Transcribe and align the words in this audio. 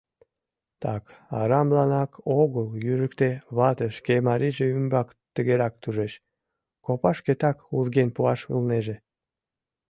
Так 0.83 1.03
арамланак 1.39 2.11
огыл 2.41 2.67
южикте 2.91 3.29
вате 3.57 3.87
шке 3.97 4.15
марийже 4.27 4.65
ӱмбак 4.77 5.07
тыгерак 5.33 5.73
тужеш: 5.81 6.13
«Копашкетак 6.85 7.57
урген 7.75 8.09
пуаш 8.15 8.41
улнеже! 8.53 8.95